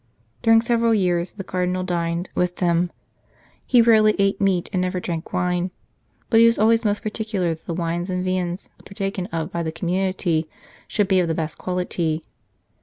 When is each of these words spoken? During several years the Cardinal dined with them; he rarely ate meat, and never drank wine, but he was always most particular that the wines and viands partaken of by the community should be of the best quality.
During 0.41 0.61
several 0.61 0.95
years 0.95 1.33
the 1.33 1.43
Cardinal 1.43 1.83
dined 1.83 2.27
with 2.33 2.55
them; 2.55 2.89
he 3.67 3.83
rarely 3.83 4.15
ate 4.17 4.41
meat, 4.41 4.67
and 4.73 4.81
never 4.81 4.99
drank 4.99 5.31
wine, 5.31 5.69
but 6.31 6.39
he 6.39 6.47
was 6.47 6.57
always 6.57 6.83
most 6.83 7.03
particular 7.03 7.49
that 7.53 7.67
the 7.67 7.73
wines 7.75 8.09
and 8.09 8.25
viands 8.25 8.71
partaken 8.83 9.27
of 9.27 9.51
by 9.51 9.61
the 9.61 9.71
community 9.71 10.49
should 10.87 11.07
be 11.07 11.19
of 11.19 11.27
the 11.27 11.35
best 11.35 11.59
quality. 11.59 12.25